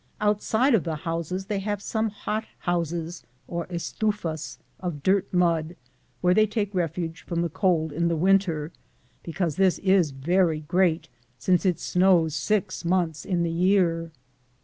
[0.19, 5.75] Outside of the houses they have some hot houses (or estufas) of dirt mud,
[6.21, 8.71] where they take refuge from the cold in the winter—
[9.23, 14.09] because this is very great, since it snows Biz months in the year.